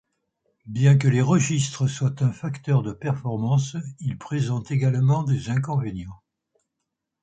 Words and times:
Bien 0.65 0.97
que 0.97 1.07
les 1.07 1.21
registres 1.21 1.85
soient 1.85 2.23
un 2.23 2.31
facteur 2.31 2.81
de 2.81 2.91
performance, 2.91 3.77
ils 3.99 4.17
présentent 4.17 4.71
également 4.71 5.21
des 5.21 5.51
inconvénients. 5.51 6.23